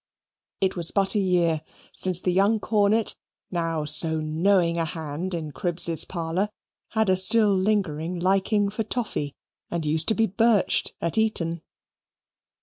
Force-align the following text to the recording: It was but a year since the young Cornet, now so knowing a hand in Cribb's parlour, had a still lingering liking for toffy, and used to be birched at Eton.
It 0.61 0.75
was 0.75 0.89
but 0.89 1.13
a 1.13 1.19
year 1.19 1.61
since 1.95 2.21
the 2.21 2.33
young 2.33 2.59
Cornet, 2.59 3.15
now 3.51 3.85
so 3.85 4.19
knowing 4.19 4.79
a 4.79 4.83
hand 4.83 5.35
in 5.35 5.51
Cribb's 5.51 6.05
parlour, 6.05 6.49
had 6.93 7.07
a 7.07 7.15
still 7.15 7.55
lingering 7.55 8.19
liking 8.19 8.71
for 8.71 8.83
toffy, 8.83 9.35
and 9.69 9.85
used 9.85 10.07
to 10.07 10.15
be 10.15 10.25
birched 10.27 10.93
at 11.01 11.19
Eton. 11.19 11.61